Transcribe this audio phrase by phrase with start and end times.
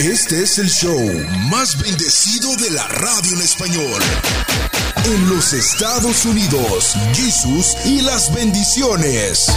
[0.00, 0.98] Este es el show
[1.50, 4.00] más bendecido de la radio en español.
[5.04, 9.52] En los Estados Unidos, Jesús y las bendiciones.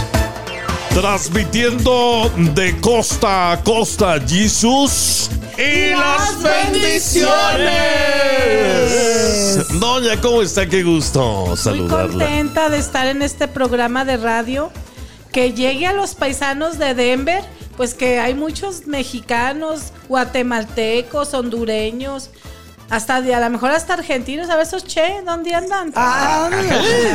[0.90, 7.30] Transmitiendo de costa a costa, Jesús y las bendiciones.
[9.80, 10.68] Doña, ¿cómo está?
[10.68, 12.26] Qué gusto Muy saludarla.
[12.26, 14.70] contenta de estar en este programa de radio
[15.32, 17.42] que llegue a los paisanos de Denver,
[17.76, 22.30] pues que hay muchos mexicanos, guatemaltecos, hondureños,
[22.90, 25.92] hasta de, a lo mejor hasta argentinos, a ver esos che, ¿dónde andan?
[25.96, 26.50] Ah,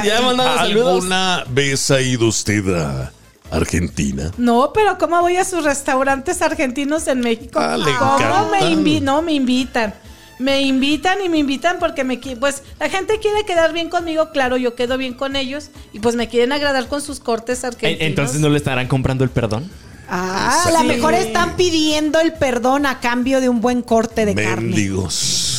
[0.03, 0.93] ya mandaron saludos.
[0.95, 3.11] ¿Alguna vez ha ido usted a
[3.51, 4.31] Argentina?
[4.37, 7.59] No, pero ¿cómo voy a sus restaurantes argentinos en México?
[7.59, 8.99] Ah, le ¿Cómo me?
[9.01, 9.93] No, me invitan.
[10.39, 14.55] Me invitan y me invitan porque me pues la gente quiere quedar bien conmigo, claro,
[14.55, 18.01] yo quedo bien con ellos y pues me quieren agradar con sus cortes argentinos.
[18.01, 19.69] Entonces no le estarán comprando el perdón.
[20.11, 24.35] Ah, a lo mejor están pidiendo el perdón a cambio de un buen corte de
[24.35, 24.75] carne.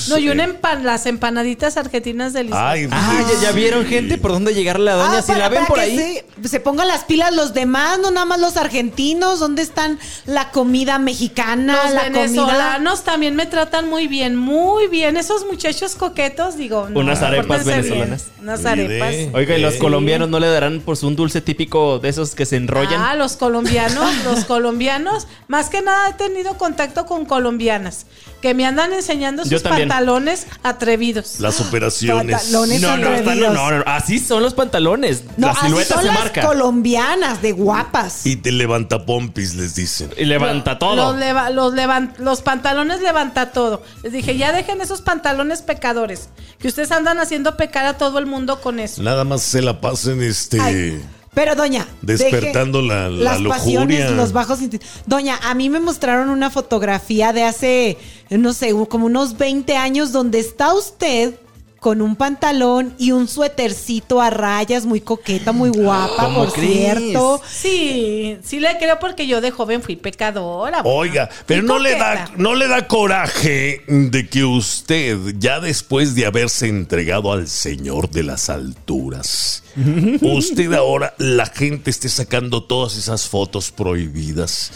[0.08, 2.64] No, y una empan las empanaditas argentinas deliciosas.
[2.64, 5.18] Ay, Ah, ya, ya vieron gente por dónde llegarle a la doña.
[5.18, 6.20] Ah, si para- la ven para por que ahí.
[6.42, 9.40] Se, se pongan las pilas los demás, no nada más los argentinos.
[9.40, 11.80] ¿Dónde están la comida mexicana?
[11.84, 12.20] Los la comida.
[12.22, 15.16] venezolanos también me tratan muy bien, muy bien.
[15.16, 16.88] Esos muchachos coquetos, digo.
[16.88, 17.82] no, Unas arepas pórtense bien.
[17.82, 18.26] venezolanas.
[18.40, 19.14] Unas arepas.
[19.34, 22.56] Oiga, ¿y los colombianos no le darán pues un dulce típico de esos que se
[22.56, 23.00] enrollan?
[23.00, 25.26] Ah, los colombianos, los colombianos.
[25.48, 28.06] Más que nada he tenido contacto con colombianas
[28.40, 31.40] que me andan enseñando sus pantalones atrevidos.
[31.40, 32.36] Las operaciones.
[32.36, 32.80] Pantalones.
[32.80, 33.54] no, no, atrevidos.
[33.54, 35.24] no, no, así son los pantalones.
[35.36, 36.46] No, la así silueta son se las marca.
[36.46, 38.24] colombianas, de guapas.
[38.26, 40.10] Y te levanta pompis, les dicen.
[40.16, 40.96] Y levanta todo.
[41.12, 43.82] Los, leva- los, levan- los pantalones levanta todo.
[44.02, 46.28] Les dije, ya dejen esos pantalones pecadores.
[46.58, 49.02] Que ustedes andan haciendo pecar a todo el mundo con eso.
[49.02, 50.60] Nada más se la pasen este.
[50.60, 51.02] Ay,
[51.34, 53.56] pero doña, Despertando la- la las lujuria.
[53.58, 54.58] pasiones, los bajos.
[55.06, 57.98] Doña, a mí me mostraron una fotografía de hace
[58.30, 61.34] no sé, como unos 20 años donde está usted
[61.80, 66.98] con un pantalón y un suétercito a rayas, muy coqueta, muy guapa, ¿Cómo por crees?
[66.98, 67.40] cierto.
[67.50, 70.82] Sí, sí le creo porque yo de joven fui pecadora.
[70.84, 76.26] Oiga, pero no le da, no le da coraje de que usted, ya después de
[76.26, 79.62] haberse entregado al Señor de las alturas,
[80.20, 84.70] usted ahora, la gente esté sacando todas esas fotos prohibidas.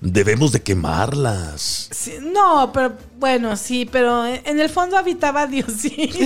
[0.00, 1.88] Debemos de quemarlas.
[1.90, 6.10] Sí, no, pero bueno, sí, pero en el fondo habitaba Dios, sí.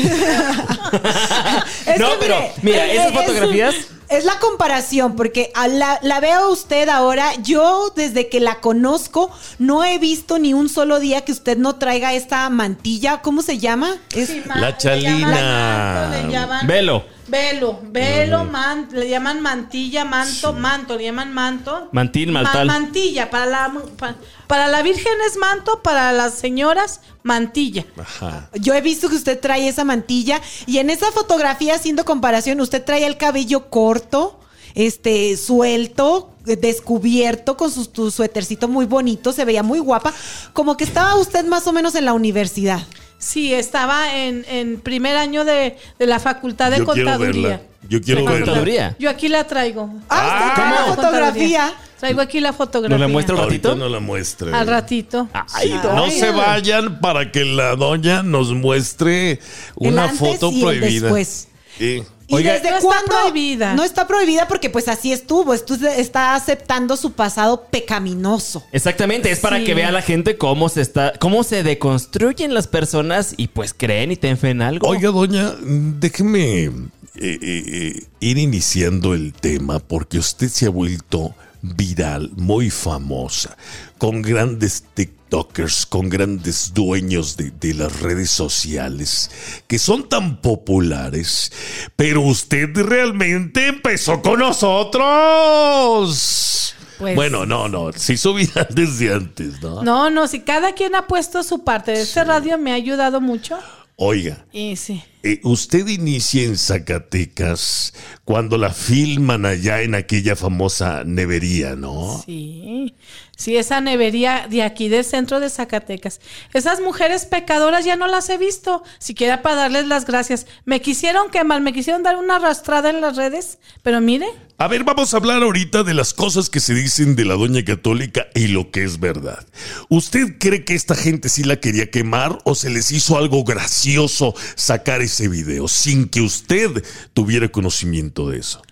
[1.87, 3.75] Es No, que, pero, mira, esas es- fotografías-
[4.09, 7.33] Es la comparación, porque a la, la veo a usted ahora.
[7.43, 11.77] Yo, desde que la conozco, no he visto ni un solo día que usted no
[11.77, 13.23] traiga esta mantilla.
[13.23, 13.97] ¿Cómo se llama?
[14.15, 15.19] Es, Sí, La le chalina.
[15.19, 17.05] llaman manto, le llaman- Velo.
[17.33, 21.89] Velo, velo, man- le llaman mantilla, manto, manto, le llaman manto.
[21.91, 22.67] Mantil, Ma- maltal.
[22.67, 24.17] mantilla, para la, pa-
[24.47, 27.87] para la virgen es manto, para las señoras, mantilla.
[27.99, 28.51] Ajá.
[28.61, 32.85] Yo he visto que usted trae esa mantilla y en esa fotografía, haciendo comparación, usted
[32.85, 34.39] trae el cabello corto,
[34.75, 40.13] este, suelto, eh, descubierto, con su, su suétercito muy bonito, se veía muy guapa,
[40.53, 42.81] como que estaba usted más o menos en la universidad.
[43.23, 47.49] Sí, estaba en, en primer año de, de la facultad de Yo quiero contaduría.
[47.49, 47.63] verla.
[47.89, 48.45] Yo quiero ¿De verla.
[48.47, 48.97] contaduría?
[48.99, 49.89] Yo aquí la traigo.
[50.11, 50.75] Ah, trae ¿cómo?
[50.89, 51.73] la fotografía.
[52.01, 52.99] Traigo aquí la fotografía.
[52.99, 53.85] ¿Nos la muestra un Ahorita ratito?
[53.85, 54.53] no la muestre.
[54.53, 55.29] Al ratito.
[55.55, 56.11] Ay, No doña.
[56.11, 59.39] se vayan para que la doña nos muestre El
[59.77, 61.03] una antes foto y el prohibida.
[61.07, 61.49] después.
[61.79, 62.03] Sí.
[62.33, 63.07] ¿Y Oiga, desde no está cuándo?
[63.21, 63.75] prohibida.
[63.75, 65.53] No está prohibida porque pues así estuvo.
[65.53, 68.65] Usted está aceptando su pasado pecaminoso.
[68.73, 69.65] Exactamente, es para Sí.
[69.65, 74.13] que vea la gente cómo se está, cómo se deconstruyen las personas y pues creen
[74.13, 74.89] y te en algo.
[74.89, 76.71] Oiga, doña, déjeme eh,
[77.17, 83.57] eh, eh, ir iniciando el tema porque usted se ha vuelto viral, muy famosa,
[83.99, 89.31] con grandes TikTokers, con grandes dueños de, de las redes sociales,
[89.69, 91.53] que son tan populares,
[91.97, 96.75] pero usted realmente empezó con nosotros.
[96.99, 99.83] Pues- bueno, no, no, hizo viral desde antes, ¿no?
[99.83, 101.95] No, no, si cada quien ha puesto su parte.
[101.95, 103.59] Este radio me ha ayudado mucho.
[103.97, 105.03] Oiga, Y sí.
[105.25, 112.21] Eh, usted inicia en Zacatecas cuando la filman allá en aquella famosa nevería, ¿no?
[112.27, 112.95] Sí,
[113.37, 116.21] sí, esa nevería de aquí del centro de Zacatecas.
[116.53, 120.47] Esas mujeres pecadoras ya no las he visto, siquiera para darles las gracias.
[120.65, 124.27] Me quisieron quemar, me quisieron dar una arrastrada en las redes, pero mire,
[124.59, 127.65] A ver, vamos a hablar ahorita de las cosas que se dicen de la doña
[127.65, 129.45] católica y lo que es verdad.
[129.89, 134.35] ¿Usted cree que esta gente sí la quería quemar o se les hizo algo gracioso
[134.55, 136.83] sacar ese video sin que usted
[137.15, 138.63] tuviera conocimiento de eso?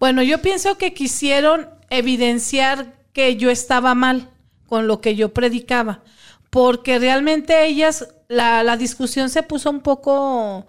[0.00, 4.30] bueno, yo pienso que quisieron evidenciar que yo estaba mal
[4.66, 6.00] con lo que yo predicaba.
[6.48, 10.66] porque realmente ellas, la, la discusión se puso un poco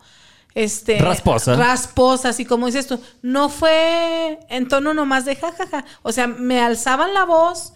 [0.54, 1.56] este Rasposa.
[1.56, 6.60] rasposa, así como dices tú, no fue en tono nomás de jajaja, o sea, me
[6.60, 7.74] alzaban la voz,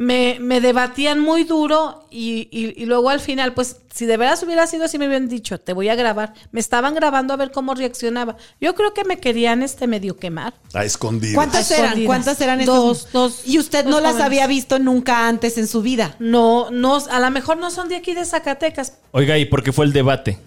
[0.00, 4.40] me, me debatían muy duro y, y- y luego al final, pues si de veras
[4.44, 7.50] hubiera sido así, me hubieran dicho, te voy a grabar, me estaban grabando a ver
[7.50, 8.36] cómo reaccionaba.
[8.60, 10.54] Yo creo que me querían este medio quemar.
[10.72, 11.34] A escondidas.
[11.34, 11.84] ¿Cuántas A eran?
[11.86, 12.06] escondidas.
[12.06, 12.74] ¿Cuántas eran estas?
[12.76, 16.14] Dos, dos, Y usted dos no las había visto nunca antes en su vida.
[16.20, 19.72] No, no, a lo mejor no son de aquí de Zacatecas, Oiga, ¿y por qué
[19.72, 20.38] fue el debate?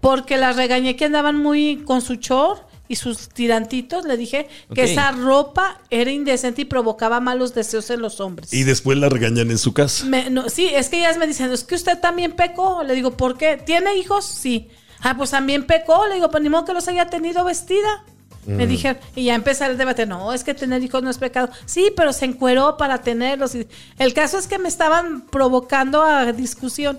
[0.00, 4.04] porque las regañé que andaban muy con su chor y sus tirantitos.
[4.04, 8.52] Le dije que esa ropa era indecente y provocaba malos deseos en los hombres.
[8.52, 10.04] Y después la regañan en su casa.
[10.04, 12.82] Me- no, sí, es que ellas me dicen, es que usted también pecó.
[12.82, 13.56] Le digo, ¿por qué?
[13.56, 14.24] ¿Tiene hijos?
[14.24, 14.68] Sí.
[15.00, 16.06] Ah, pues también pecó.
[16.06, 18.04] Le digo, pues ni modo que los haya tenido vestida.
[18.46, 21.48] Me dijeron, y ya empezar el debate, no, es que tener hijos no es pecado.
[21.64, 23.54] Sí, pero se encueró para tenerlos.
[23.54, 23.66] Y
[23.98, 26.98] el caso es que me estaban provocando a discusión.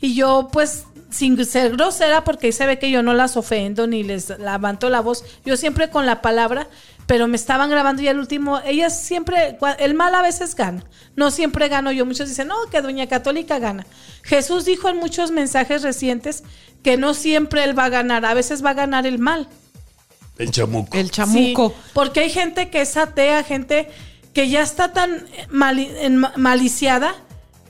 [0.00, 0.84] Y yo, pues,
[1.14, 4.90] sin ser grosera, porque ahí se ve que yo no las ofendo ni les levanto
[4.90, 5.24] la voz.
[5.44, 6.68] Yo siempre con la palabra,
[7.06, 10.84] pero me estaban grabando y al último, ellas siempre, el mal a veces gana.
[11.14, 12.04] No siempre gano yo.
[12.04, 13.86] Muchos dicen, no, que Doña Católica gana.
[14.22, 16.42] Jesús dijo en muchos mensajes recientes
[16.82, 19.48] que no siempre él va a ganar, a veces va a ganar el mal.
[20.36, 20.98] El chamuco.
[20.98, 21.68] El chamuco.
[21.68, 23.88] Sí, porque hay gente que es atea, gente
[24.32, 25.28] que ya está tan
[26.36, 27.14] maliciada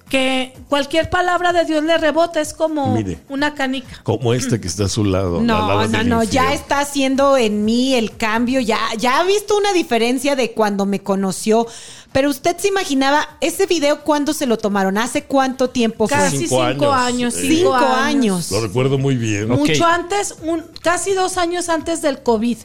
[0.08, 3.18] que cualquier palabra de Dios le rebota, es como Mire.
[3.28, 4.00] una canica.
[4.02, 5.40] Como esta que está a su lado.
[5.40, 9.72] No, no, no, ya está haciendo en mí el cambio, ya, ya ha visto una
[9.72, 11.66] diferencia de cuando me conoció.
[12.12, 14.98] Pero usted se imaginaba, ese video, ¿cuándo se lo tomaron?
[14.98, 16.16] ¿Hace cuánto tiempo fue?
[16.16, 17.34] Casi Cinco cinco, años.
[17.34, 17.96] cinco, años.
[17.96, 18.50] años.
[18.52, 19.48] Lo recuerdo muy bien.
[19.48, 22.58] Mucho antes, un, casi dos años antes del COVID.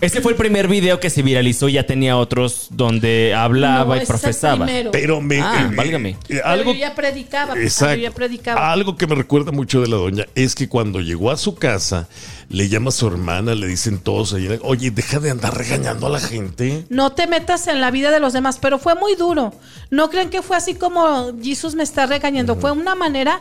[0.00, 4.02] Ese fue el primer video que se viralizó, ya tenía otros donde hablaba No, y
[4.02, 4.66] ese es el profesaba.
[4.92, 5.40] Pero me.
[5.40, 6.10] Ah, eh, válgame.
[6.10, 7.96] eh, Pero algo, yo ya predicaba, Exacto.
[7.96, 8.72] yo ya predicaba.
[8.72, 12.08] Algo que me recuerda mucho de la doña es que cuando llegó a su casa,
[12.50, 16.10] le llama a su hermana, le dicen todos ahí, oye, deja de andar regañando a
[16.10, 16.84] la gente.
[16.90, 19.54] No te metas en la vida de los demás, pero fue muy duro.
[19.90, 23.40] No creen que fue así como Jesús me está regañando, fue una manera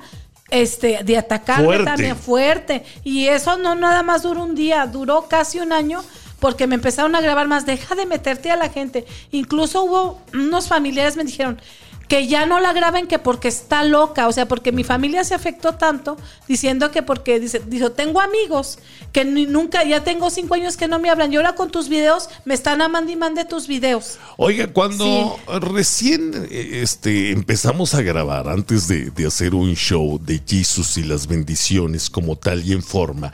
[0.52, 1.86] este de atacarme Fuerte.
[1.86, 6.04] también fuerte y eso no nada más duró un día, duró casi un año
[6.46, 9.04] porque me empezaron a grabar más, deja de meterte a la gente.
[9.32, 11.60] Incluso hubo unos familiares me dijeron
[12.08, 15.34] que ya no la graben que porque está loca, o sea, porque mi familia se
[15.34, 18.78] afectó tanto diciendo que porque dice, dijo, tengo amigos
[19.12, 21.90] que ni- nunca, ya tengo cinco años que no me hablan y ahora con tus
[21.90, 24.20] videos me están amando y mande tus videos.
[24.38, 30.40] Oiga, cuando recién eh, este, empezamos a grabar, antes de, de hacer un show de
[30.48, 33.34] Jesus y las bendiciones como tal y en forma,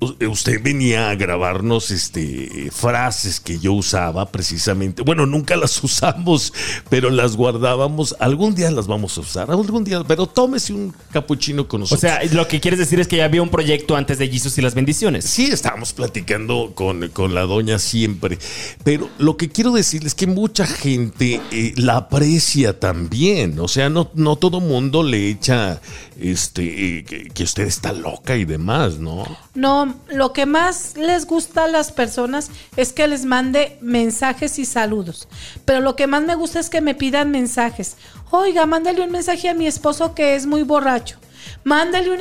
[0.00, 5.02] usted venía a grabarnos este, frases que yo usaba precisamente.
[5.02, 6.52] Bueno, nunca las usamos,
[6.88, 8.14] pero las guardábamos.
[8.20, 12.00] Algún día las vamos a usar, algún día, pero tómese un capuchino con O nosotros.
[12.00, 14.62] sea, lo que quieres decir es que ya había un proyecto antes de Jesus y
[14.62, 15.24] las bendiciones.
[15.24, 18.38] Sí, estábamos platicando con, con la doña siempre,
[18.84, 23.90] pero lo que quiero decirles es que mucha gente eh, la aprecia también, o sea,
[23.90, 25.80] no, no todo mundo le echa
[26.20, 29.24] este eh, que, que usted está loca y demás, ¿no?
[29.54, 34.64] No, lo que más les gusta a las personas es que les mande mensajes y
[34.64, 35.28] saludos.
[35.64, 37.96] Pero lo que más me gusta es que me pidan mensajes.
[38.30, 41.18] Oiga, mándale un mensaje a mi esposo que es muy borracho.
[41.64, 42.20] Mándale un,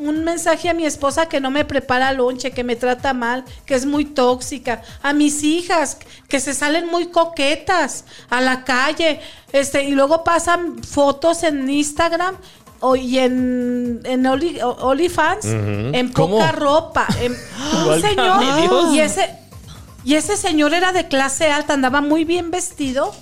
[0.00, 3.74] un mensaje a mi esposa que no me prepara lonche, que me trata mal, que
[3.74, 4.82] es muy tóxica.
[5.02, 9.20] A mis hijas, que se salen muy coquetas a la calle.
[9.52, 12.36] Este, y luego pasan fotos en Instagram
[12.80, 14.60] o- y en, en Oli-
[15.94, 16.36] en ¿Cómo?
[16.38, 17.06] poca ropa.
[17.20, 17.32] en-
[17.76, 18.94] un Válgame señor.
[18.94, 19.30] Y ese,
[20.04, 23.12] y ese señor era de clase alta, andaba muy bien vestido.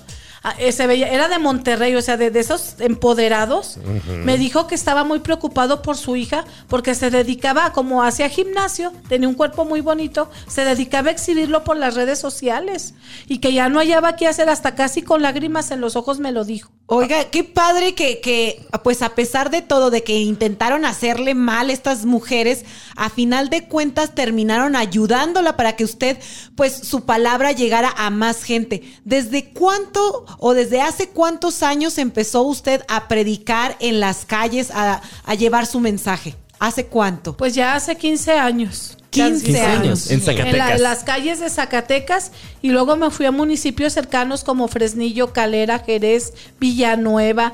[0.47, 3.79] Ah, se veía, era de Monterrey, o sea, de, de esos empoderados.
[4.23, 8.93] Me dijo que estaba muy preocupado por su hija porque se dedicaba, como hacía gimnasio,
[9.09, 12.93] tenía un cuerpo muy bonito, se dedicaba a exhibirlo por las redes sociales
[13.27, 16.31] y que ya no hallaba qué hacer, hasta casi con lágrimas en los ojos me
[16.31, 16.69] lo dijo.
[16.85, 21.71] Oiga, qué padre que, que, pues a pesar de todo, de que intentaron hacerle mal
[21.71, 26.19] estas mujeres, a final de cuentas terminaron ayudándola para que usted,
[26.55, 28.83] pues su palabra llegara a más gente.
[29.03, 35.01] ¿Desde cuánto o desde hace cuántos años empezó usted a predicar en las calles, a,
[35.23, 36.35] a llevar su mensaje?
[36.59, 37.35] ¿Hace cuánto?
[37.35, 38.97] Pues ya hace 15 años.
[39.09, 39.57] 15 Casi.
[39.59, 40.11] años.
[40.11, 40.71] En En, la- Zacatecas.
[40.71, 45.79] en las calles de Zacatecas y luego me fui a municipios cercanos como Fresnillo, Calera,
[45.79, 47.53] Jerez, Villanueva,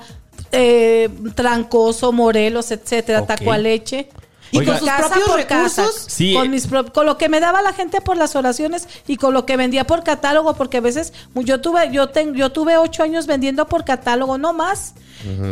[0.51, 3.27] eh, Trancoso, Morelos, etcétera, Ok.
[3.27, 4.09] Tacualeche.
[4.51, 4.77] Y Oiga.
[4.77, 6.05] con sus propios recursos.
[6.08, 6.34] Sí.
[6.34, 9.34] con, mis pro- con lo que me daba la gente por las oraciones y con
[9.34, 13.03] lo que vendía por catálogo, porque a veces yo tuve, yo ten- yo tuve ocho
[13.03, 14.93] años vendiendo por catálogo, no más.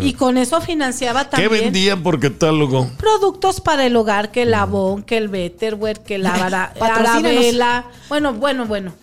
[0.02, 2.90] Y con eso financiaba ¿Qué también vendían por catálogo?
[2.98, 6.72] productos para el hogar, que el Avon, que el Betterware, que la.
[6.82, 7.86] Arabella.
[8.10, 8.94] Bueno, bueno, bueno.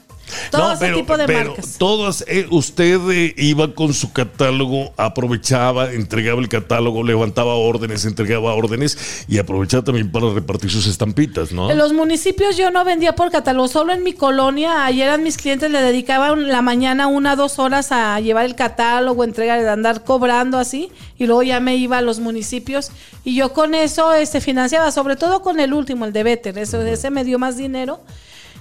[0.50, 1.76] Todo No, ese pero- tipo de pero marcas.
[1.78, 8.54] Todas, eh, usted eh, iba con su catálogo, aprovechaba, entregaba el catálogo, levantaba órdenes, entregaba
[8.54, 11.70] órdenes y aprovechaba también para repartir sus estampitas, ¿no?
[11.70, 15.36] En los municipios yo no vendía por catálogo, solo en mi colonia, ayer a mis
[15.36, 20.58] clientes le dedicaban la mañana una dos horas a llevar el catálogo, entregar, andar cobrando
[20.58, 22.90] así, y luego ya me iba a los municipios
[23.24, 26.80] y yo con eso este, financiaba, sobre todo con el último, el de Better, eso,
[26.82, 28.00] ese me dio más dinero.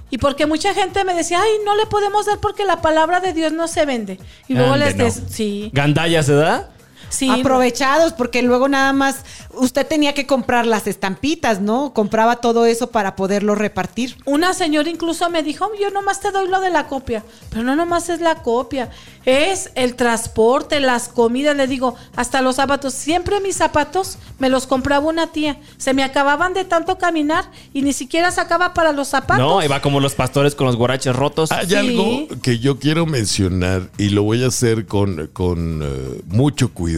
[0.09, 3.33] Y porque mucha gente me decía, ay, no le podemos dar porque la palabra de
[3.33, 4.19] Dios no se vende.
[4.47, 5.03] Y luego Ande, les no.
[5.05, 6.69] des, sí, ¿Gandaya se da?
[7.09, 7.29] Sí.
[7.29, 9.17] Aprovechados, porque luego nada más
[9.53, 11.93] usted tenía que comprar las estampitas, ¿no?
[11.93, 14.17] Compraba todo eso para poderlo repartir.
[14.25, 17.75] Una señora incluso me dijo, yo nomás te doy lo de la copia, pero no
[17.75, 18.89] nomás es la copia,
[19.25, 22.93] es el transporte, las comidas, le digo, hasta los zapatos.
[22.93, 27.81] Siempre mis zapatos me los compraba una tía, se me acababan de tanto caminar y
[27.81, 29.37] ni siquiera sacaba para los zapatos.
[29.45, 31.51] No, iba como los pastores con los guaraches rotos.
[31.51, 31.75] Hay Sí.
[31.75, 36.94] algo que yo quiero mencionar y lo voy a hacer con, con, eh, mucho cuidado.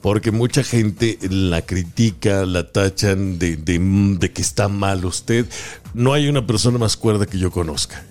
[0.00, 3.78] Porque mucha gente la critica, la tachan de, de-
[4.18, 5.46] de que está mal usted.
[5.94, 8.04] No hay una persona más cuerda que yo conozca.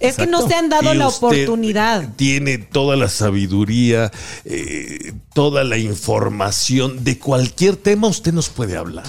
[0.00, 2.08] Es que no se han dado Y la usted oportunidad.
[2.16, 4.10] Tiene toda la sabiduría,
[4.44, 8.08] eh, toda la información de cualquier tema.
[8.08, 9.04] Usted nos puede hablar.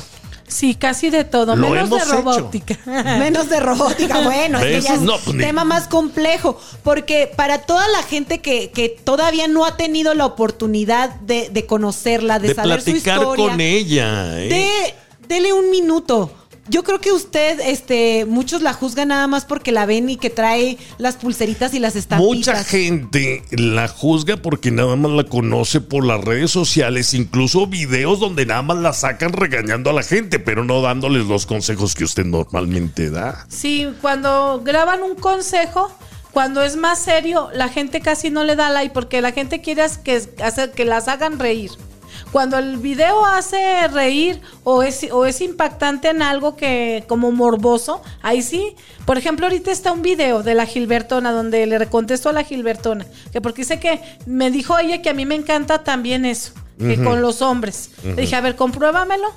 [0.53, 2.05] Sí, casi de todo, Lo menos de hecho.
[2.21, 2.77] robótica.
[2.85, 6.59] Menos de robótica, bueno, es que ya es No, pues, un ni- tema más complejo,
[6.83, 11.65] porque para toda la gente que, que todavía no ha tenido la oportunidad de, de
[11.65, 14.39] conocerla, de, De, saber su platicar historia, con ella.
[14.43, 14.47] ¿eh?
[14.49, 16.31] de, dele un minuto.
[16.69, 20.29] Yo creo que usted, este, muchos la juzgan nada más porque la ven y que
[20.29, 22.35] trae las pulseritas y las estampitas.
[22.35, 28.21] Mucha gente la juzga porque nada más la conoce por las redes sociales, incluso videos
[28.21, 32.05] donde nada más la sacan regañando a la gente, pero no dándoles los consejos que
[32.05, 33.45] usted normalmente da.
[33.49, 35.91] Sí, cuando graban un consejo,
[36.31, 39.83] cuando es más serio, la gente casi no le da like porque la gente quiere
[40.03, 41.71] que, hacer, que las hagan reír.
[42.33, 48.01] Cuando el video hace reír o es, o es impactante en algo que como morboso,
[48.23, 48.75] ahí sí.
[49.05, 53.05] Por ejemplo, ahorita está un video de la Gilbertona donde le contesto a la Gilbertona,
[53.31, 56.95] que porque dice que me dijo ella que a mí me encanta también eso, que
[57.03, 57.91] con los hombres.
[58.03, 59.31] Le dije, a ver, compruébamelo.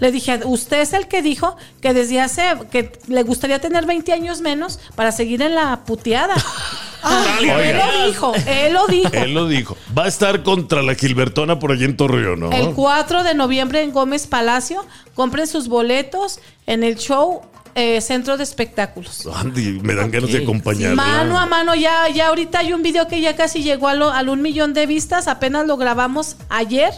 [0.00, 4.12] Le dije, usted es el que dijo que desde hace, que le gustaría tener 20
[4.12, 6.34] años menos para seguir en la puteada.
[7.02, 7.46] Ah, él
[7.78, 9.12] lo dijo, él lo dijo.
[9.12, 9.76] Él lo dijo.
[9.96, 12.50] Va a estar contra la Gilbertona por allá en Torreón, ¿no?
[12.52, 17.42] El 4 de noviembre en Gómez Palacio, compren sus boletos en el show
[17.74, 19.26] eh, Centro de Espectáculos.
[19.34, 20.42] Andy, me dan ganas de Ok.
[20.44, 20.94] acompañarla.
[20.94, 24.10] Mano a mano, ya, ya ahorita hay un video que ya casi llegó a lo-
[24.10, 26.92] al un millón de vistas, apenas lo grabamos ayer,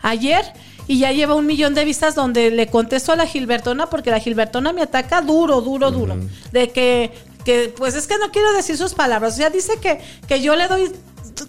[0.00, 0.44] ayer,
[0.88, 4.18] y ya lleva un millón de vistas donde le contesto a la Gilbertona, porque la
[4.20, 6.16] Gilbertona me ataca duro, duro, duro,
[6.52, 7.12] de que,
[7.44, 10.56] que, pues es que no quiero decir sus palabras, o sea, dice que, que yo
[10.56, 10.90] le doy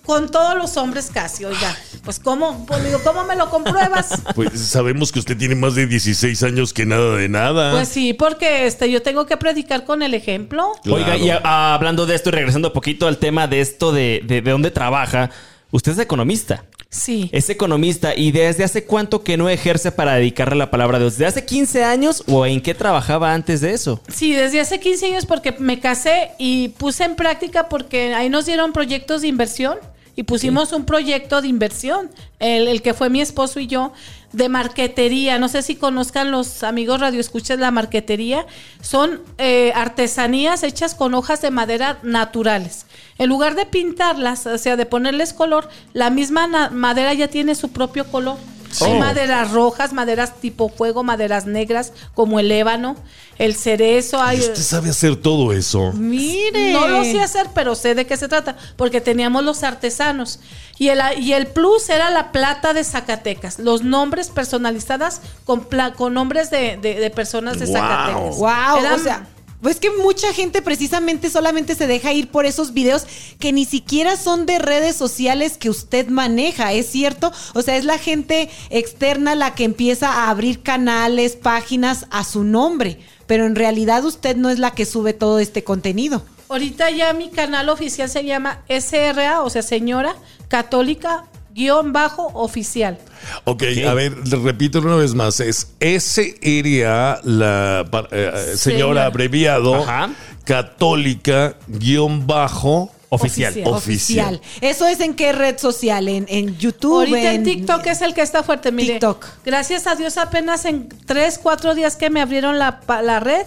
[0.06, 4.10] con todos los hombres casi, oiga, pues cómo, pues digo, ¿cómo me lo compruebas?
[4.36, 7.72] Pues sabemos que usted tiene más de 16 años que nada de nada.
[7.74, 10.72] Pues sí, porque este, yo tengo que predicar con el ejemplo.
[10.84, 10.98] Claro.
[11.04, 14.22] Oiga, y a- hablando de esto y regresando un poquito al tema de esto de,
[14.26, 15.30] de, de dónde trabaja,
[15.74, 16.64] usted es economista.
[16.90, 17.30] Sí.
[17.34, 21.14] Es economista y desde hace cuánto que no ejerce para dedicarle la palabra de Dios.
[21.14, 24.00] ¿Desde hace 15 años o en qué trabajaba antes de eso?
[24.08, 28.46] Sí, desde hace 15 años porque me casé y puse en práctica porque ahí nos
[28.46, 29.80] dieron proyectos de inversión
[30.16, 33.94] y pusimos un proyecto de inversión, el, el que fue mi esposo y yo,
[34.34, 35.40] de marquetería.
[35.40, 38.46] No sé si conozcan los amigos radioescuchas la marquetería.
[38.82, 42.86] Son eh, artesanías hechas con hojas de madera naturales.
[43.18, 47.72] En lugar de pintarlas, o sea, de ponerles color, la misma madera ya tiene su
[47.72, 48.38] propio color.
[48.82, 49.00] Hay Oh.
[49.00, 52.96] maderas rojas, maderas tipo fuego, maderas negras, como el ébano,
[53.38, 54.18] el cerezo.
[54.18, 55.92] ¿Y Hay, usted sabe hacer todo eso.
[55.94, 56.72] Mire.
[56.74, 60.40] no lo sé hacer, pero sé de qué se trata, porque teníamos los artesanos.
[60.80, 65.94] Y el, y el plus era la plata de Zacatecas, los nombres personalizadas con, pla-
[65.94, 67.76] con nombres de, de- de personas de Wow.
[67.76, 68.38] Zacatecas.
[68.38, 69.28] Wow, Eran- o sea,
[69.64, 73.08] pues que mucha gente precisamente solamente se deja ir por esos videos
[73.40, 77.32] que ni siquiera son de redes sociales que usted maneja, ¿es cierto?
[77.54, 82.44] O sea, es la gente externa la que empieza a abrir canales, páginas a su
[82.44, 86.24] nombre, pero en realidad usted no es la que sube todo este contenido.
[86.50, 90.14] Ahorita ya mi canal oficial se llama SRA, o sea, Señora
[90.50, 92.98] Católica guion bajo oficial.
[93.46, 95.40] Ok, a ver, repito una vez más.
[95.40, 97.82] Es SRA, la
[98.12, 100.10] eh, eh, señora abreviado, Ajá.
[100.46, 102.92] católica, guion bajo.
[103.10, 103.54] Oficial.
[103.66, 103.74] Oficial.
[103.76, 104.42] Oficial.
[104.62, 106.08] ¿Eso es en qué red social?
[106.08, 106.96] ¿En, en YouTube?
[106.96, 108.72] Ahorita en TikTok es el que está fuerte.
[108.72, 109.24] Mire, TikTok.
[109.46, 113.46] gracias a Dios apenas en 3, 4 días que me abrieron la, la red,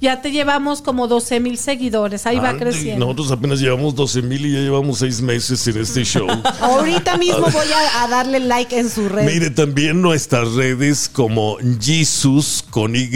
[0.00, 2.26] ya te llevamos como 12 mil seguidores.
[2.26, 3.06] Ahí va Ande, creciendo.
[3.06, 6.26] Nosotros apenas llevamos 12 mil y ya llevamos seis meses en este show.
[6.60, 9.26] Ahorita mismo voy a, a darle like en su red.
[9.26, 13.08] Mire, también nuestras redes como Jesus con Y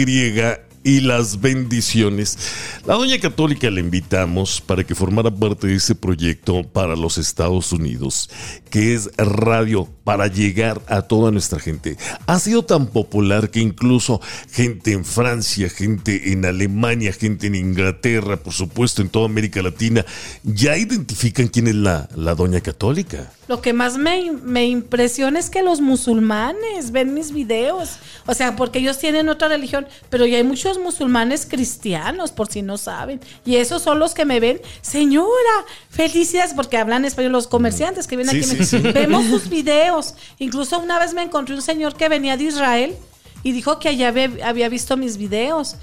[0.83, 2.37] y las bendiciones.
[2.85, 7.71] La Doña Católica le invitamos para que formara parte de ese proyecto para los Estados
[7.71, 8.29] Unidos,
[8.69, 11.97] que es radio para llegar a toda nuestra gente.
[12.25, 14.21] Ha sido tan popular que incluso
[14.51, 20.05] gente en Francia, gente en Alemania, gente en Inglaterra, por supuesto en toda América Latina,
[20.43, 23.31] ya identifican quién es la, la Doña Católica.
[23.47, 27.97] Lo que más me, me impresiona es que los musulmanes ven mis videos.
[28.25, 32.61] O sea, porque ellos tienen otra religión, pero ya hay muchos musulmanes cristianos, por si
[32.61, 33.19] no saben.
[33.45, 34.61] Y esos son los que me ven.
[34.81, 35.27] Señora,
[35.89, 38.65] felicidades, porque hablan español los comerciantes que vienen Sí, aquí.
[38.65, 38.93] sí, me- sí.
[38.93, 40.15] Vemos sus videos.
[40.39, 42.95] Incluso una vez me encontré un señor que venía de Israel
[43.43, 45.75] y dijo que allá había, había visto mis videos.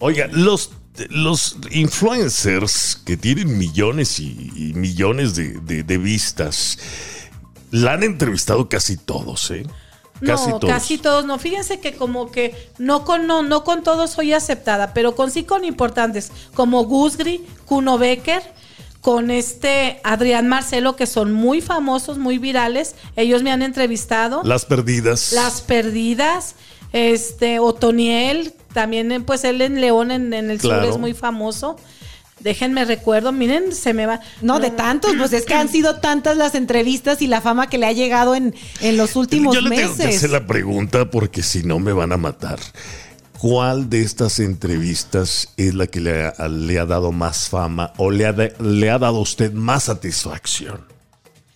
[0.00, 0.70] Oiga, los,
[1.10, 6.78] los influencers que tienen millones y, y millones de, de- de vistas,
[7.70, 9.66] la han entrevistado casi todos, ¿eh?
[10.24, 10.74] Casi no, todos.
[10.74, 11.38] casi todos no.
[11.38, 15.44] Fíjense que como que no con no, no con todos soy aceptada, pero con sí
[15.44, 18.42] con importantes, como Gusgri, Kuno Becker,
[19.00, 22.96] con este Adrián Marcelo, que son muy famosos, muy virales.
[23.16, 24.42] Ellos me han entrevistado.
[24.44, 25.32] Las perdidas.
[25.32, 26.56] Las perdidas,
[26.92, 30.82] este, Otoniel, también pues él en León, en, en el Claro.
[30.82, 31.76] sur es muy famoso.
[32.40, 34.20] Déjenme recuerdo, miren, se me va.
[34.42, 37.78] No, de tantos, pues es que han sido tantas las entrevistas y la fama que
[37.78, 40.16] le ha llegado en, en los últimos Yo le tengo que meses.
[40.18, 42.58] hacer la pregunta porque si no me van a matar.
[43.40, 48.10] ¿Cuál de estas entrevistas es la que le ha, le ha dado más fama o
[48.10, 50.80] le ha, de- le ha dado a usted más satisfacción?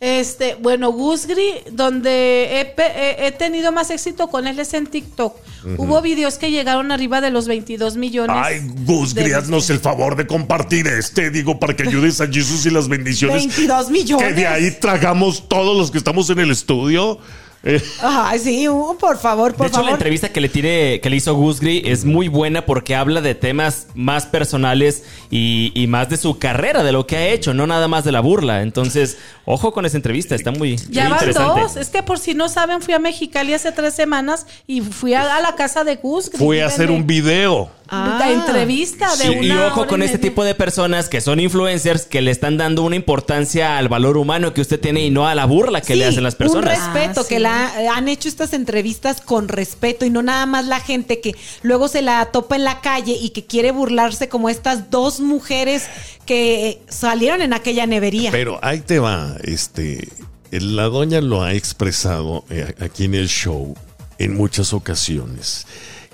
[0.05, 4.89] Este, bueno, Gusgri, donde he, pe- he- he tenido más éxito con él es en
[4.89, 5.37] TikTok.
[5.79, 8.35] Hubo videos que llegaron arriba de los 22 millones.
[8.37, 12.67] Ay, Gus, de haznos el favor de compartir este, digo, para que ayudes a Jesús
[12.67, 13.47] y las bendiciones.
[13.47, 14.27] 22 millones.
[14.27, 17.21] Que de ahí tragamos todos los que estamos en el estudio.
[17.65, 19.93] Eh, Ay, sí, uh, por favor, De por hecho, la favor.
[19.95, 23.87] entrevista que le tiene, que le hizo Gusgri es muy buena porque habla de temas
[23.95, 27.87] más personales y, y más de su carrera, de lo que ha hecho, no nada
[27.87, 28.63] más de la burla.
[28.63, 31.61] Entonces, ojo con esa entrevista, está muy, Ya muy van interesante.
[31.61, 31.77] dos.
[31.77, 35.37] Es que por si no saben, fui a Mexicali hace tres semanas y fui a,
[35.37, 36.39] a la casa de Gusgri.
[36.39, 37.71] fue a hacer un video.
[37.95, 38.31] Ah.
[38.33, 39.29] entrevista de Sí.
[39.31, 42.83] una Y ojo con este tipo de personas que son influencers que le están dando
[42.83, 46.07] una importancia al valor humano que usted tiene y no a la burla que le
[46.07, 46.79] hacen las personas.
[46.79, 50.47] Un respeto, Ah, que la, eh, han hecho estas entrevistas con respeto y no nada
[50.47, 54.29] más la gente que luego se la topa en la calle y que quiere burlarse
[54.29, 55.85] como estas dos mujeres
[56.25, 58.31] que salieron en aquella nevería.
[58.31, 60.09] Pero ahí te va, este,
[60.51, 63.75] la doña lo ha expresado eh, aquí en el show
[64.19, 65.67] en muchas ocasiones.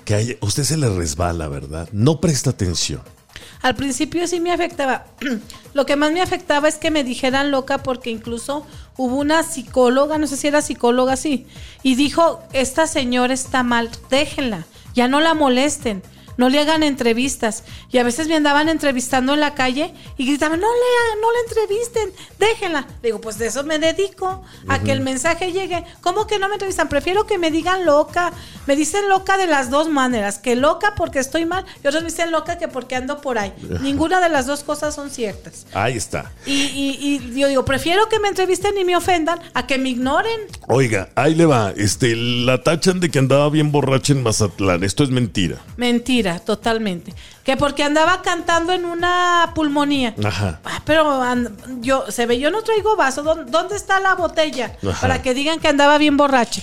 [0.05, 1.87] Que hay- a usted se le resbala, ¿verdad?
[1.91, 3.01] No presta atención.
[3.61, 5.05] Al principio sí me afectaba.
[5.73, 8.65] Lo que más me afectaba es que me dijeran loca porque incluso
[8.97, 11.45] hubo una psicóloga, no sé si era psicóloga, sí,
[11.83, 16.01] y dijo, esta señora está mal, déjenla, ya no la molesten.
[16.39, 17.63] No le hagan entrevistas.
[17.91, 20.73] Y a veces me andaban entrevistando en la calle y gritaban, no le
[21.09, 22.87] hagan, no la entrevisten, déjenla.
[23.03, 25.83] Digo, pues de eso me dedico, a que el mensaje llegue.
[26.01, 26.87] ¿Cómo que no me entrevistan?
[26.89, 28.31] Prefiero que me digan loca.
[28.67, 32.09] Me dicen loca de las dos maneras, que loca porque estoy mal y otros me
[32.09, 33.53] dicen loca que porque ando por ahí.
[33.81, 35.65] Ninguna de las dos cosas son ciertas.
[35.73, 36.31] Ahí está.
[36.45, 36.97] Y, y-
[37.33, 40.39] y yo digo, prefiero que me entrevisten y me ofendan a que me ignoren.
[40.67, 41.73] Oiga, ahí le va.
[41.75, 44.83] Este, la tachan de que andaba bien borracha en Mazatlán.
[44.85, 45.57] Esto es mentira.
[45.75, 47.13] Mentira, totalmente.
[47.43, 50.13] Que porque andaba cantando en una pulmonía.
[50.23, 50.59] Ajá.
[50.63, 51.19] Ah, pero
[51.81, 53.23] yo, se ve, yo no traigo vaso.
[53.23, 54.77] ¿Dó- ¿Dónde está la botella?
[54.87, 55.01] Ajá.
[55.01, 56.61] Para que digan que andaba bien borracha.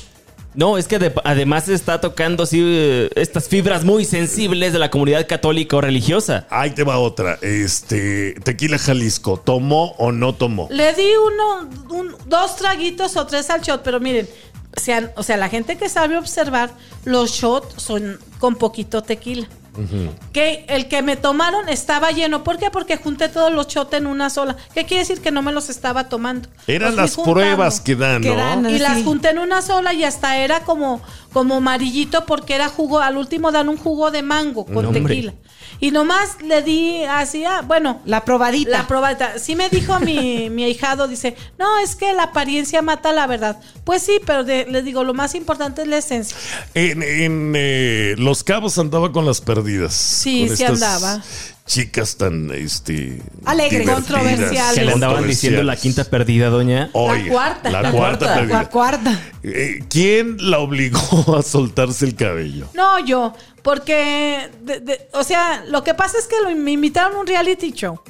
[0.55, 5.26] No, es que de- además está tocando así estas fibras muy sensibles de la comunidad
[5.26, 6.46] católica o religiosa.
[6.48, 7.38] Ahí te va otra.
[7.42, 10.66] Este, Tequila Jalisco, ¿tomó o no tomó?
[10.70, 14.26] Le di uno, un- dos traguitos o tres al shot, pero miren,
[14.77, 16.71] sean, o sea, la gente que sabe observar,
[17.05, 19.49] los shots son con poquito tequila.
[20.33, 22.43] Que el que me tomaron estaba lleno.
[22.45, 22.71] ¿Por qué?
[22.71, 24.57] Porque junté todos los chotes en una sola.
[24.75, 25.21] ¿Qué quiere decir?
[25.21, 26.49] Que no me los estaba tomando.
[26.67, 27.41] Eran las juntando.
[27.41, 28.37] pruebas que dan, Que ¿no?
[28.37, 28.71] dan.
[28.71, 29.05] Y las Sí.
[29.05, 31.01] junté en una sola y hasta era como,
[31.33, 33.01] como amarillito porque era jugo.
[33.01, 35.03] Al último dan un jugo de mango con No, hombre.
[35.03, 35.35] tequila.
[35.79, 38.71] Y nomás le di así, ah, bueno, La probadita.
[38.71, 39.39] la probadita.
[39.39, 43.61] Sí me dijo mi, mi ahijado, dice, no, es que la apariencia mata la verdad.
[43.85, 46.35] Pues sí, pero de- les digo, lo más importante es la esencia.
[46.73, 49.65] En, en, eh, Los Cabos andaba con las perdidas.
[49.90, 51.22] Sí, con sí estas andaba.
[51.66, 53.81] Chicas tan este Alegres.
[53.81, 54.79] divertidas, Controversiales.
[54.79, 56.90] Que le andaban diciendo la quinta perdida, doña.
[56.92, 57.70] Oiga, cuarta.
[57.70, 58.35] La, La cuarta, cuarta.
[58.37, 58.59] perdida.
[58.62, 59.20] La cuarta.
[59.42, 62.68] Eh, ¿Quién la obligó a soltarse el cabello?
[62.72, 67.16] No, yo, porque, de- de- o sea, lo que pasa es que lo- me invitaron
[67.16, 68.00] a un reality show.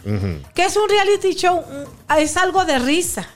[0.54, 1.62] ¿Qué es un reality show?
[2.18, 3.26] Es algo de risa.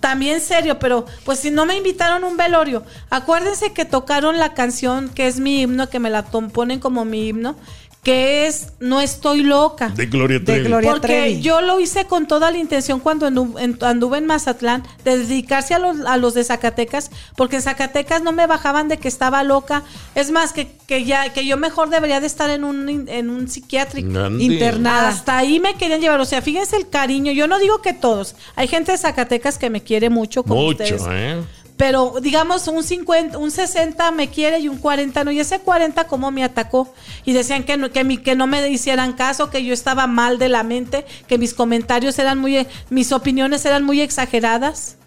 [0.00, 5.10] También serio, pero pues si no me invitaron un velorio, acuérdense que tocaron la canción
[5.10, 7.54] que es mi himno, que me la tom- ponen como mi himno,
[8.02, 9.90] que es No estoy loca.
[9.90, 10.64] De Gloria De Trevi.
[10.68, 11.40] Gloria Porque Trevi.
[11.42, 16.00] yo lo hice con toda la intención cuando anduve en Mazatlán de dedicarse a los,
[16.06, 19.82] a los de Zacatecas, porque en Zacatecas no me bajaban de que estaba loca.
[20.14, 23.48] Es más, que, que ya que yo mejor debería de estar en un, en un
[23.48, 24.18] psiquiátrico.
[24.18, 24.44] Ande.
[24.44, 25.08] Interna- Nada.
[25.10, 26.20] Hasta ahí me querían llevar.
[26.20, 27.32] O sea, fíjense el cariño.
[27.32, 28.34] Yo no digo que todos.
[28.56, 31.02] Hay gente de Zacatecas que me quiere mucho, como Mucho, ustedes.
[31.10, 31.36] ¿eh?
[31.80, 35.30] Pero digamos un 50, un 60 me quiere y un 40 no.
[35.30, 36.92] Y ese 40 como me atacó.
[37.24, 40.38] Y decían que no, que, mi- que no me hicieran caso, que yo estaba mal
[40.38, 44.98] de la mente, que mis comentarios eran muy, mis opiniones eran muy exageradas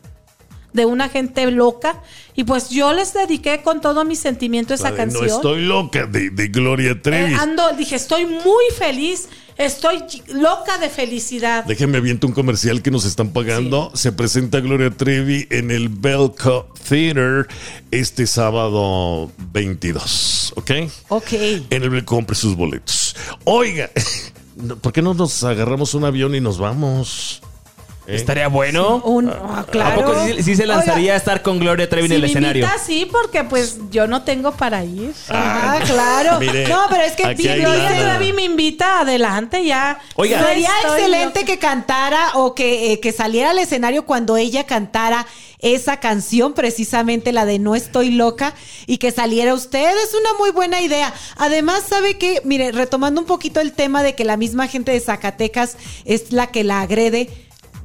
[0.73, 2.01] de una gente loca.
[2.35, 5.27] Y pues yo les dediqué con todo mi sentimiento esa canción.
[5.27, 7.33] No estoy loca de, de Gloria Trevi.
[7.33, 11.63] Eh, ando, dije, estoy muy feliz, estoy loca de felicidad.
[11.65, 13.91] Déjenme aviento un comercial que nos están pagando.
[13.93, 17.47] Se presenta Gloria Trevi en el Bell Cup Theater
[17.91, 20.71] este sábado 22, ¿ok?
[21.09, 21.33] Ok.
[21.69, 23.15] En el Bell compre sus boletos.
[23.43, 23.91] Oiga,
[24.81, 27.43] ¿por qué no nos agarramos un avión y nos vamos?
[28.05, 28.15] ¿Eh?
[28.15, 28.97] Estaría bueno.
[28.97, 30.01] Un, ah, claro.
[30.01, 32.27] ¿A poco sí, sí se lanzaría a estar con Gloria Trevi Si en el me
[32.27, 32.65] escenario?
[32.65, 35.13] invita, sí, porque pues yo no tengo para ir.
[35.29, 36.39] Ah, claro.
[36.39, 38.17] Mire, no, pero es que si Gloria.
[38.17, 39.99] Trevi me invita, adelante ya.
[40.15, 40.45] Oiga.
[40.45, 41.51] Sería excelente loca.
[41.51, 45.25] que cantara o que, eh, que saliera al escenario cuando ella cantara
[45.59, 48.53] esa canción, precisamente la de No estoy loca,
[48.85, 49.95] y que saliera usted.
[50.03, 51.13] Es una muy buena idea.
[51.37, 52.41] Además, ¿sabe qué?
[52.43, 56.47] Mire, retomando un poquito el tema de que la misma gente de Zacatecas es la
[56.47, 57.29] que la agrede,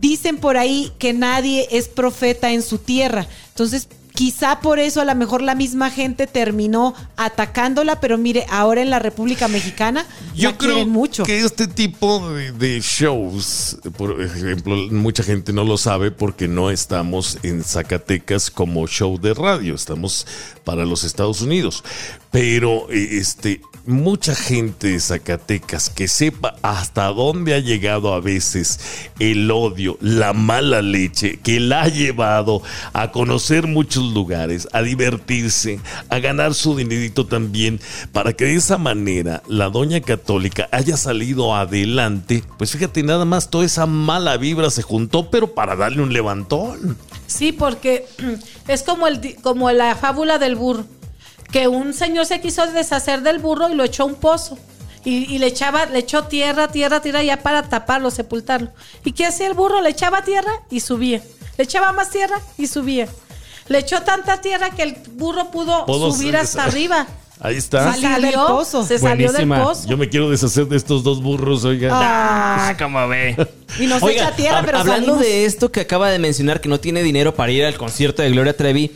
[0.00, 3.26] dicen por ahí que nadie es profeta en su tierra.
[3.50, 8.82] Entonces, quizá por eso a lo mejor la misma gente terminó atacándola, pero mire, ahora
[8.82, 11.22] en la República Mexicana Yo la creo quieren mucho.
[11.22, 16.70] que este tipo de, de shows, por ejemplo, mucha gente no lo sabe porque no
[16.70, 20.26] estamos en Zacatecas como show de radio, estamos
[20.64, 21.84] para los Estados Unidos.
[22.32, 28.78] Pero eh, este mucha gente de Zacatecas que sepa hasta dónde ha llegado a veces
[29.18, 35.80] el odio, la mala leche que la ha llevado a conocer muchos lugares, a divertirse,
[36.10, 37.80] a ganar su dinerito también,
[38.12, 42.44] para que de esa manera la doña católica haya salido adelante.
[42.58, 46.98] Pues fíjate, nada más toda esa mala vibra se juntó, pero para darle un levantón.
[47.26, 48.06] Sí, porque
[48.68, 50.84] es como, el, como la fábula del burro,
[51.52, 54.58] que un señor se quiso deshacer del burro y lo echó a un pozo.
[55.04, 58.70] Y, y le echaba, le echó tierra, tierra, tierra ya para taparlo, sepultarlo.
[59.04, 59.80] ¿Y qué hacía el burro?
[59.80, 61.22] Le echaba tierra y subía.
[61.56, 63.08] Le echaba más tierra y subía.
[63.68, 67.06] Le echó tanta tierra que el burro pudo, subir ser- hasta arriba.
[67.40, 67.94] Ahí está.
[67.94, 68.84] Se Salir del salió, pozo.
[68.84, 69.62] se salió del Buenísima.
[69.62, 69.88] pozo.
[69.88, 71.90] Yo me quiero deshacer de estos dos burros, oiga.
[71.92, 73.36] Ah, como ve.
[73.78, 75.20] Y nos echa tierra, hab- pero hablando salimos.
[75.20, 78.30] de esto que acaba de mencionar, que no tiene dinero para ir al concierto de
[78.30, 78.90] Gloria Trevi.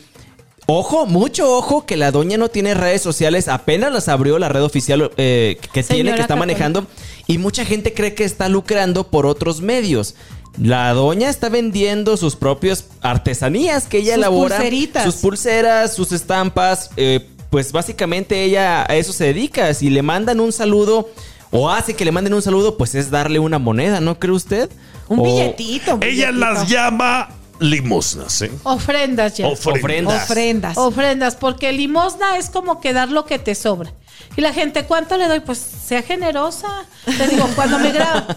[0.74, 4.62] Ojo, mucho ojo que la doña no tiene redes sociales, apenas las abrió la red
[4.62, 6.36] oficial eh, que tiene, que está católica.
[6.36, 6.86] manejando,
[7.26, 10.14] y mucha gente cree que está lucrando por otros medios.
[10.60, 14.56] La doña está vendiendo sus propias artesanías que ella Sus elabora.
[14.56, 15.04] pulseritas.
[15.04, 16.90] Sus pulseras, sus estampas.
[16.96, 19.74] eh, pues básicamente ella a eso se dedica.
[19.74, 21.10] Si le mandan un saludo
[21.50, 24.70] o hace que le manden un saludo, pues es darle una moneda, ¿no cree usted?
[25.08, 25.96] Un O- billetito.
[25.96, 26.32] un Ella billetito.
[26.54, 27.28] las llama
[27.62, 28.50] limosnas, ¿eh?
[28.64, 29.46] Ofrendas ya.
[29.48, 30.24] Ofrendas.
[30.24, 30.76] Ofrendas.
[30.76, 33.92] Ofrendas, porque limosna es como que dar lo que te sobra.
[34.36, 35.40] Y la gente, ¿cuánto le doy?
[35.40, 36.68] Pues sea generosa.
[37.04, 38.26] Te digo, cuando me grabo.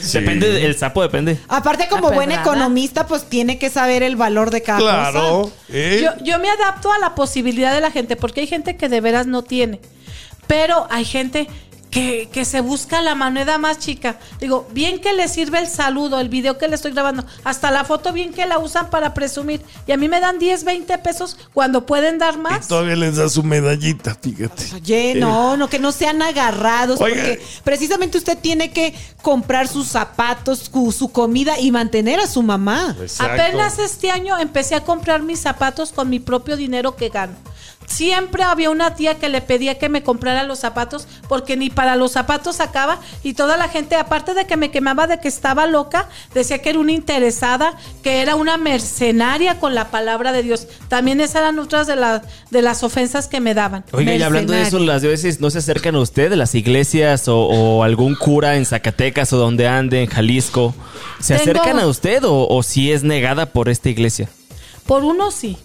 [0.00, 0.20] Sí.
[0.20, 1.36] Depende, el sapo depende.
[1.48, 5.42] Aparte, como buen economista, pues tiene que saber el valor de cada Claro.
[5.42, 5.54] cosa.
[5.70, 6.00] ¿eh?
[6.00, 9.00] Yo, yo me adapto a la posibilidad de la gente, porque hay gente que de
[9.00, 9.80] veras no tiene.
[10.46, 11.48] Pero hay gente
[11.94, 14.18] que, que se busca la moneda más chica.
[14.40, 17.84] Digo, bien que le sirve el saludo, el video que le estoy grabando, hasta la
[17.84, 19.62] foto bien que la usan para presumir.
[19.86, 22.66] Y a mí me dan 10, 20 pesos cuando pueden dar Y más.
[22.66, 24.64] todavía les da su medallita, fíjate.
[24.74, 27.14] Oye, no, no, que no sean agarrados, Oiga.
[27.14, 32.42] porque precisamente usted tiene que comprar sus zapatos, su, su comida y mantener a su
[32.42, 32.96] mamá.
[33.00, 33.40] Exacto.
[33.40, 37.34] Apenas este año empecé a comprar mis zapatos con mi propio dinero que gano.
[37.86, 41.96] Siempre había una tía que le pedía que me comprara los zapatos porque ni para
[41.96, 45.66] los zapatos sacaba y toda la gente, aparte de que me quemaba de que estaba
[45.66, 50.66] loca, decía que era una interesada, que era una mercenaria con la palabra de Dios.
[50.88, 53.84] También esas eran otras de, la- de las ofensas que me daban.
[53.92, 57.28] Oiga, y hablando de eso, las veces no se acercan a usted de las iglesias
[57.28, 60.74] o, o algún cura en Zacatecas o donde ande, en Jalisco.
[61.20, 64.28] ¿Se Tengo- acercan a usted o, o si es negada por esta iglesia?
[64.86, 65.56] Por uno sí.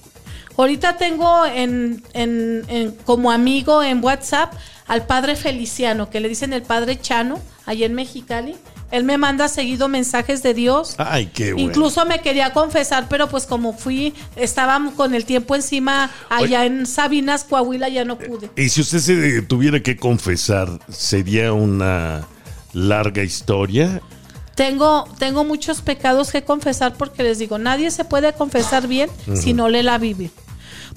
[0.59, 4.53] Ahorita tengo en, en- en- como amigo en WhatsApp
[4.87, 8.55] al padre Feliciano, que le dicen el padre Chano, allá en Mexicali.
[8.91, 10.95] Él me manda seguido mensajes de Dios.
[10.97, 11.69] Ay, qué bueno.
[11.69, 16.85] Incluso me quería confesar, pero pues como fui, estábamos con el tiempo encima allá en
[16.87, 18.49] Sabinas, Coahuila, ya no pude.
[18.57, 22.27] Y si usted se tuviera que confesar, ¿sería una
[22.73, 24.01] larga historia?
[24.55, 29.53] Tengo, tengo muchos pecados que confesar porque les digo, nadie se puede confesar bien si
[29.53, 30.31] no lee la Biblia.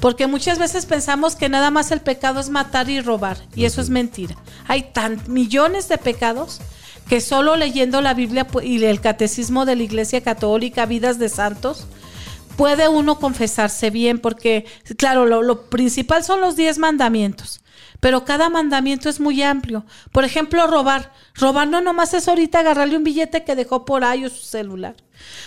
[0.03, 3.81] Porque muchas veces pensamos que nada más el pecado es matar y robar, y eso
[3.81, 4.35] es mentira.
[4.67, 6.61] Hay tan millones de pecados
[7.09, 11.87] que solo leyendo la Biblia y el catecismo de la Iglesia Católica, vidas de santos,
[12.57, 17.61] puede uno confesarse bien, porque, claro, lo, lo principal son los diez mandamientos,
[18.01, 19.87] pero cada mandamiento es muy amplio.
[20.11, 21.13] Por ejemplo, robar.
[21.37, 24.97] Robar no nomás es ahorita agarrarle un billete que dejó por ahí o su celular.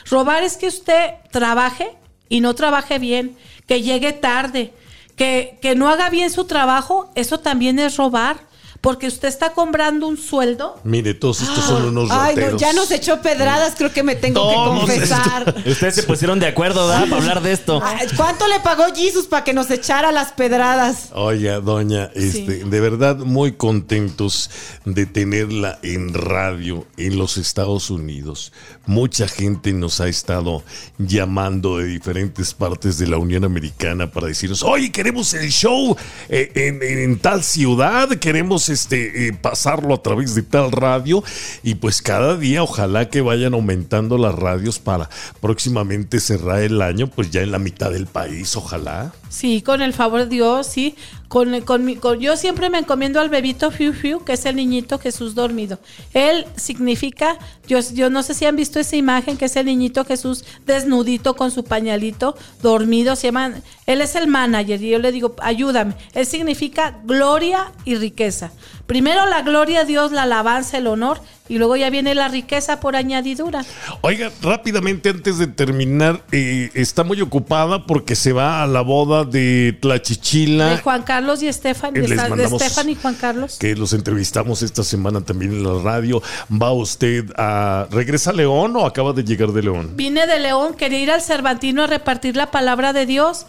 [0.09, 1.97] Robar es que usted trabaje
[2.29, 4.73] y no trabaje bien, que llegue tarde,
[5.15, 8.37] que, que no haga bien su trabajo, eso también es robar,
[8.85, 12.91] porque usted está cobrando un sueldo Mire, todos estos son unos Ay, no, ya nos
[12.91, 15.55] echó pedradas, creo que me tengo Todos que confesar.
[15.65, 17.09] Ustedes se pusieron de acuerdo, ¿verdad?
[17.09, 17.81] Para hablar de esto.
[17.83, 21.09] Ay, ¿Cuánto le pagó Jesus para que nos echara las pedradas?
[21.13, 24.51] Oiga, doña, este, de verdad muy contentos
[24.85, 28.53] de tenerla en radio en los Estados Unidos.
[28.85, 30.63] Mucha gente nos ha estado
[30.99, 35.97] llamando de diferentes partes de la Unión Americana para decirnos, oye, queremos el show
[36.29, 41.23] eh, en, en tal ciudad, queremos este, eh, pasarlo a través de tal radio.
[41.63, 45.09] Y pues cada día ojalá que vayan aumentando las radios para
[45.41, 49.13] próximamente cerrar el año, pues ya en la mitad del país, ojalá.
[49.35, 50.95] Sí, con el favor de Dios, sí.
[51.27, 54.97] Con, con con- yo siempre me encomiendo al bebito Fiu Fiu, que es el niñito
[54.97, 55.77] Jesús dormido.
[56.13, 60.05] Él significa, yo, yo no sé si han visto esa imagen, que es el niñito
[60.05, 63.17] Jesús desnudito con su pañalito, dormido.
[63.17, 65.95] Se llama, él es el manager y yo le digo, ayúdame.
[66.13, 68.53] Él significa gloria y riqueza.
[68.87, 71.19] Primero la gloria a Dios, la alabanza, el honor,
[71.49, 73.65] y luego ya viene la riqueza por añadidura.
[74.01, 79.23] Oiga, rápidamente antes de terminar, eh, está muy ocupada porque se va a la boda
[79.23, 80.67] de Tlachichila.
[80.69, 83.57] De Juan Carlos y Estefan, Eh, de, de Estefan y Juan Carlos.
[83.59, 86.21] que los entrevistamos esta semana también en la radio.
[86.51, 87.87] ¿Va usted a...
[87.89, 89.91] ¿Regresa a León o acaba de llegar de León?
[89.95, 93.45] Vine de León, quería ir al Cervantino a repartir la palabra de Dios.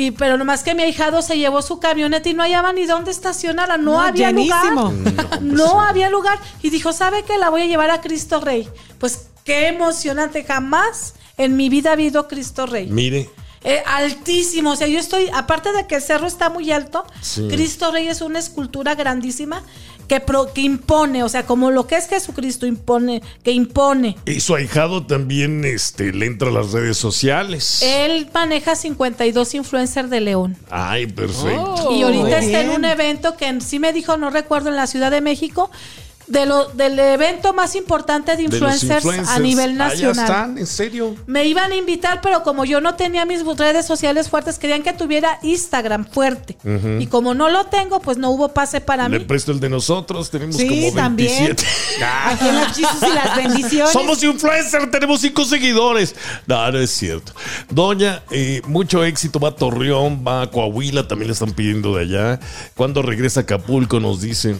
[0.00, 3.10] Y, pero nomás que mi ahijado se llevó su camioneta y no hallaba ni dónde
[3.10, 3.78] estacionarla.
[3.78, 4.92] No, No, había llenísimo.
[4.92, 5.42] lugar.
[5.42, 6.38] No, había lugar.
[6.62, 7.36] Y dijo, ¿sabe qué?
[7.36, 8.68] La voy a llevar a Cristo Rey.
[9.00, 10.44] Pues qué emocionante.
[10.44, 12.86] Jamás en mi vida ha habido Cristo Rey.
[12.88, 13.28] Mire,
[13.64, 17.48] Eh, altísimo, o sea, yo estoy, aparte de que el cerro está muy alto, Sí.
[17.50, 19.64] Cristo Rey es una escultura grandísima
[20.08, 24.16] que, pro- que impone, o sea, como lo que es Jesucristo impone, que impone.
[24.26, 27.82] y su ahijado también este, le entra a las redes sociales.
[27.82, 30.56] Él maneja 52 influencers de León.
[30.70, 31.90] Ay, perfecto.
[31.92, 34.86] y ahorita muy está en un evento que sí me dijo, no recuerdo, en la
[34.86, 35.70] Ciudad de México,
[36.28, 40.24] de lo, del evento más importante de influencers, a nivel nacional.
[40.24, 41.16] están, en serio.
[41.26, 44.92] Me iban a invitar, pero como yo no tenía mis redes sociales fuertes, querían que
[44.92, 46.56] tuviera Instagram fuerte.
[46.98, 49.24] Y como no lo tengo, pues no hubo pase para Le mí.
[49.24, 51.56] presto el de nosotros, tenemos Sí, como también.
[51.56, 51.64] 27.
[52.24, 53.92] Aquí en los Jesus y las bendiciones.
[53.92, 56.14] Somos influencer, tenemos cinco seguidores.
[56.46, 57.32] No, no es cierto.
[57.70, 59.38] Doña, eh, mucho éxito.
[59.40, 62.40] Va a Torreón, va a Coahuila, también le están pidiendo de allá.
[62.74, 64.58] Cuando regresa a Acapulco, nos dicen.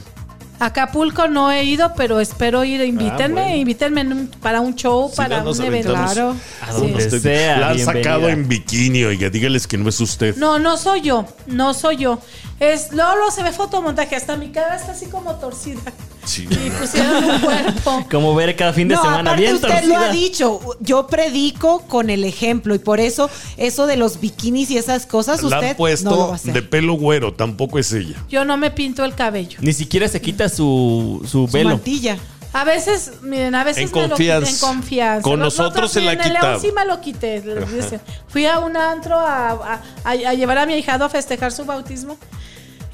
[0.60, 2.80] Acapulco no he ido, pero espero ir.
[2.80, 3.56] Invítenme, Ah, bueno.
[3.56, 5.90] invítenme en un- para un show, Si para no, nos un evento.
[5.90, 6.36] aventamos Claro.
[6.62, 8.02] A donde sea, La han bienvenida.
[8.04, 10.36] sacado en bikini, oiga, dígales que no es usted.
[10.36, 12.20] No, no soy yo, no soy yo.
[12.60, 15.80] Es, luego, luego se ve fotomontaje, hasta mi cara está así como torcida.
[16.24, 16.46] Sí.
[16.50, 18.04] Y pusieron un cuerpo.
[18.10, 20.60] Como ver cada fin de no, semana aparte bien usted lo ha dicho.
[20.80, 25.40] Yo predico con el ejemplo y por eso eso de los bikinis y esas cosas
[25.42, 26.52] La usted han puesto no lo va a hacer.
[26.52, 28.16] de pelo güero, tampoco es ella.
[28.28, 29.58] Yo no me pinto el cabello.
[29.62, 31.70] Ni siquiera se quita su, su Su velo.
[31.70, 32.18] mantilla.
[32.52, 35.22] A veces, miren, a veces En me lo quité en confianza.
[35.22, 36.48] Con nosotros se la en el quitaba.
[36.50, 37.40] León sí me lo quité.
[37.42, 38.00] les.
[38.28, 41.64] Fui a un antro a, a- a- a llevar a mi hijado a festejar su
[41.64, 42.16] bautismo.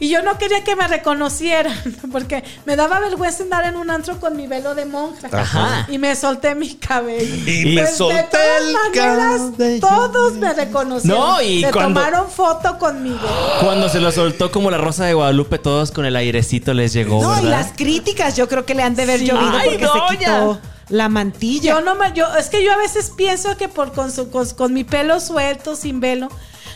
[0.00, 1.72] Y yo no quería que me reconocieran,
[2.12, 5.28] porque me daba vergüenza andar en un antro con mi velo de monja.
[5.32, 5.86] Ajá.
[5.88, 7.34] Y me solté mi cabello.
[7.50, 9.80] Y me Pues, de solté todas el maneras, cabello.
[9.80, 11.20] Todos me reconocieron.
[11.20, 13.20] No, y Se cuando- tomaron foto conmigo.
[13.60, 17.22] Cuando se lo soltó como la rosa de Guadalupe, todos con el airecito les llegó.
[17.22, 20.08] No, y las críticas yo creo que le han de haber llovido Ay, porque doña.
[20.08, 21.70] se quitó la mantilla.
[21.74, 24.46] Yo no me, yo, es que yo a veces pienso que por con, su- con,
[24.50, 26.28] con mi pelo suelto, sin velo,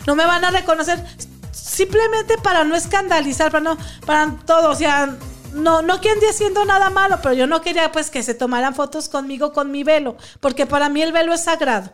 [0.07, 1.05] no me van a reconocer
[1.79, 5.17] simplemente para no escandalizar, para no, para todo, o sea,
[5.55, 8.75] no, no que ande haciendo nada malo, pero yo no quería pues que se tomaran
[8.75, 11.93] fotos conmigo con mi velo, porque para mí el velo es sagrado.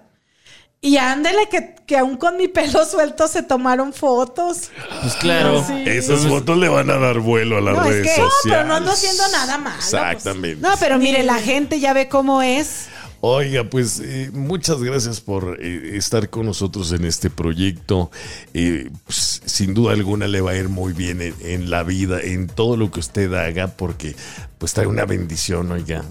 [0.80, 4.70] Y ándele que, que aún con mi pelo suelto se tomaron fotos.
[5.00, 5.64] Pues claro.
[5.66, 5.82] Sí.
[5.86, 8.90] Esas fotos le van a dar vuelo a las No, es No, pero no ando
[8.90, 9.76] haciendo nada malo.
[9.76, 9.86] pues.
[9.94, 10.60] Exactamente.
[10.60, 12.88] No, pero mire, la gente ya ve cómo es.
[13.26, 18.10] Oiga, pues eh, muchas gracias por eh, estar con nosotros en este proyecto.
[18.52, 22.20] Eh, pues, sin duda alguna le va a ir muy bien en, en la vida,
[22.20, 24.14] en todo lo que usted haga, porque
[24.58, 26.04] pues trae una bendición, oiga,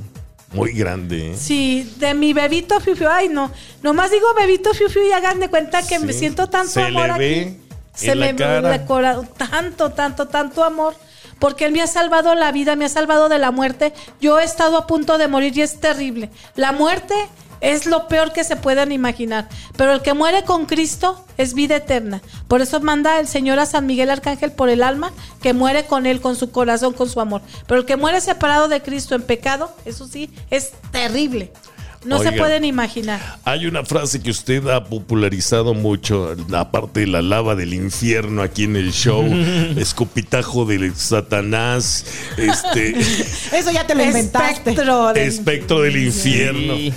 [0.54, 1.34] muy grande.
[1.34, 1.38] ¿eh?
[1.38, 3.08] Sí, de mi bebito Fiu Fiu.
[3.08, 3.52] Ay, no.
[3.84, 7.19] Nomás digo bebito Fiu Fiu y hagan de cuenta que me siento tanto Se amor
[7.19, 7.58] le aquí.
[7.93, 8.88] Se la me cara.
[9.38, 10.95] tanto, tanto, tanto amor.
[11.43, 13.91] Porque Él me ha salvado la vida, me ha salvado de la muerte.
[14.21, 16.29] Yo he estado a punto de morir y es terrible.
[16.56, 17.13] La muerte
[17.60, 19.49] es lo peor que se puedan imaginar.
[19.75, 22.21] Pero el que muere con Cristo es vida eterna.
[22.47, 26.06] Por eso manda el Señor a San Miguel Arcángel por el alma que muere con
[26.06, 27.41] Él, con su corazón, con su amor.
[27.67, 31.51] Pero el que muere separado de Cristo en pecado, eso sí, es terrible.
[32.06, 33.38] No se pueden imaginar.
[33.46, 38.66] Hay una frase que usted ha popularizado mucho, aparte de la lava del infierno aquí
[38.66, 39.24] en el show,
[39.78, 42.06] escupitajo del Satanás,
[42.38, 42.96] este
[43.52, 44.72] Eso ya te lo inventaste.
[44.72, 46.76] Espectro del- espectro del infierno.
[46.76, 46.94] Sí.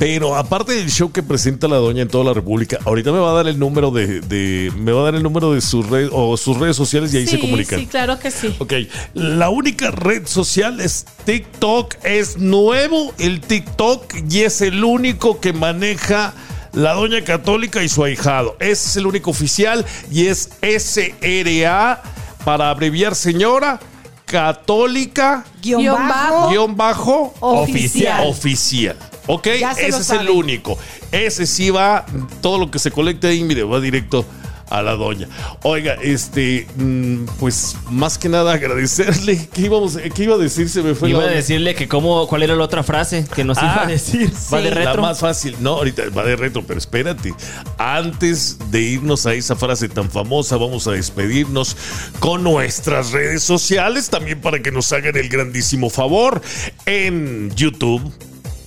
[0.00, 3.32] Pero aparte del show que presenta la doña en toda la República, ahorita me va
[3.32, 6.08] a dar el número de, de- me va a dar el número de sus redes
[6.10, 7.78] o sus redes sociales y ahí se Sí, comunican.
[7.80, 8.56] Sí, claro que sí.
[8.60, 8.72] Ok,
[9.12, 15.52] la única red social es TikTok, es nuevo el TikTok y es el único que
[15.52, 16.32] maneja
[16.72, 18.56] la doña católica y su ahijado.
[18.58, 22.02] Ese es el único oficial y es SRA
[22.44, 23.78] para abreviar señora
[24.24, 26.48] católica Guión bajo.
[26.48, 28.26] guion bajo Oficial.
[28.28, 28.96] oficial.
[29.26, 29.46] ¿Ok?
[29.46, 30.78] Ese es el único.
[31.12, 32.04] Ese sí va,
[32.40, 34.24] todo lo que se colecte ahí, mire, va directo
[34.68, 35.26] a la doña.
[35.64, 39.48] Oiga, este, mm, pues más que nada agradecerle.
[39.52, 40.68] ¿Qué, íbamos, qué iba a decir?
[40.68, 41.36] Se me fue Iba la a onda.
[41.38, 44.32] decir que cómo, cuál era la otra frase que nos iba Ah, a decir.
[44.54, 45.02] Va de La retro.
[45.02, 45.56] más fácil.
[45.58, 47.34] No, ahorita va de retro, pero espérate.
[47.78, 51.76] Antes de irnos a esa frase tan famosa, vamos a despedirnos
[52.20, 56.40] con nuestras redes sociales, también para que nos hagan el grandísimo favor.
[56.86, 58.12] En YouTube,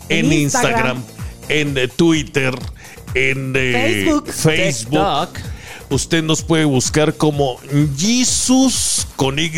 [0.10, 1.04] en, Instagram, Instagram,
[1.50, 2.56] en eh, Twitter,
[3.14, 5.30] en eh, Facebook.
[5.90, 7.60] Usted nos puede buscar como
[7.98, 9.52] Jesus con Y,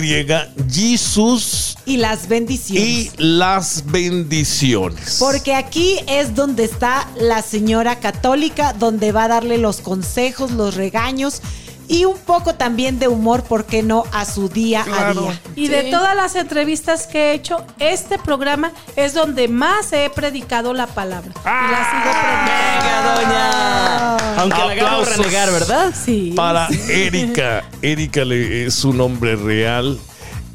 [0.69, 2.83] Jesus Y las bendiciones.
[2.83, 5.17] y las bendiciones.
[5.19, 10.75] Porque aquí es donde está la señora católica, donde va a darle los consejos, los
[10.75, 11.41] regaños
[11.87, 15.21] y un poco también de humor, ¿por qué no?, a su día Claro.
[15.21, 15.41] a día.
[15.55, 20.73] Y de todas las entrevistas que he hecho, este programa es donde más he predicado
[20.73, 21.31] la palabra.
[21.31, 23.19] y la sigo predicando.
[23.19, 24.17] Venga, doña.
[24.41, 25.17] Aunque la hagamos Aplausos.
[25.17, 25.93] renegar, ¿verdad?
[26.05, 26.33] Sí.
[26.35, 27.63] Para Erika.
[27.81, 29.99] Erika le- es su nombre real.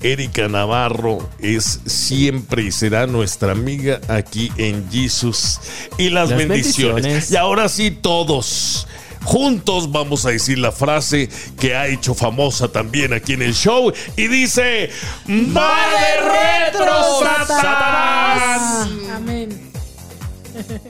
[0.02, 5.60] Erika Navarro es siempre y será nuestra amiga aquí en Jesus
[5.98, 6.94] y las, Las bendiciones.
[7.02, 7.30] bendiciones.
[7.30, 8.86] Y ahora sí, todos.
[9.24, 11.28] Juntos vamos a decir la frase
[11.58, 14.90] que ha hecho famosa también aquí en el show y dice
[15.28, 18.88] ¡Va de retro, Satanás!
[19.14, 19.70] Amén.